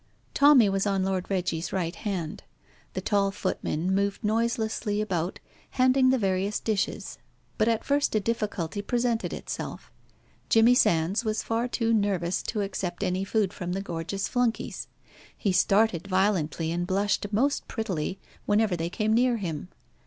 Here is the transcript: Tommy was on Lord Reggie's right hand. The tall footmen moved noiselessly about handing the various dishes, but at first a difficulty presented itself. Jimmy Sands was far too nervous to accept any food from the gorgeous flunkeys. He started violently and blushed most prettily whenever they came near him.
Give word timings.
Tommy 0.33 0.67
was 0.67 0.87
on 0.87 1.03
Lord 1.03 1.29
Reggie's 1.29 1.71
right 1.71 1.95
hand. 1.95 2.41
The 2.93 3.01
tall 3.01 3.29
footmen 3.29 3.93
moved 3.93 4.23
noiselessly 4.23 4.99
about 4.99 5.39
handing 5.77 6.09
the 6.09 6.17
various 6.17 6.59
dishes, 6.59 7.19
but 7.59 7.67
at 7.67 7.83
first 7.85 8.15
a 8.15 8.19
difficulty 8.19 8.81
presented 8.81 9.31
itself. 9.31 9.91
Jimmy 10.49 10.73
Sands 10.73 11.23
was 11.23 11.43
far 11.43 11.67
too 11.67 11.93
nervous 11.93 12.41
to 12.41 12.61
accept 12.61 13.03
any 13.03 13.23
food 13.23 13.53
from 13.53 13.73
the 13.73 13.79
gorgeous 13.83 14.27
flunkeys. 14.27 14.87
He 15.37 15.51
started 15.51 16.07
violently 16.07 16.71
and 16.71 16.87
blushed 16.87 17.31
most 17.31 17.67
prettily 17.67 18.17
whenever 18.47 18.75
they 18.75 18.89
came 18.89 19.13
near 19.13 19.37
him. 19.37 19.69